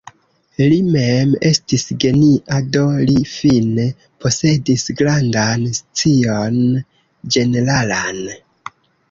[0.69, 3.85] Li mem estis genia do li fine
[4.25, 6.59] posedis grandan scion
[7.37, 8.21] ĝeneralan.